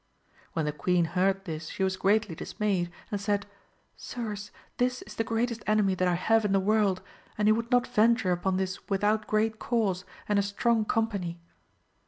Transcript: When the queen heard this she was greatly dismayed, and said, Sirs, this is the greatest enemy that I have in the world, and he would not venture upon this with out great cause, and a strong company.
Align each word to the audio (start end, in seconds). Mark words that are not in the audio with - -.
When 0.53 0.65
the 0.65 0.71
queen 0.71 1.05
heard 1.05 1.45
this 1.45 1.69
she 1.69 1.83
was 1.83 1.95
greatly 1.95 2.33
dismayed, 2.33 2.91
and 3.11 3.21
said, 3.21 3.45
Sirs, 3.95 4.49
this 4.77 5.03
is 5.03 5.13
the 5.13 5.23
greatest 5.23 5.61
enemy 5.67 5.93
that 5.93 6.07
I 6.07 6.15
have 6.15 6.43
in 6.43 6.53
the 6.53 6.59
world, 6.59 7.03
and 7.37 7.47
he 7.47 7.51
would 7.51 7.69
not 7.69 7.85
venture 7.85 8.31
upon 8.31 8.57
this 8.57 8.89
with 8.89 9.03
out 9.03 9.27
great 9.27 9.59
cause, 9.59 10.03
and 10.27 10.39
a 10.39 10.41
strong 10.41 10.85
company. 10.85 11.39